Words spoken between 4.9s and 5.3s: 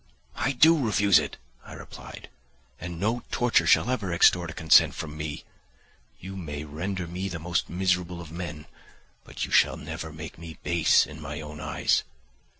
from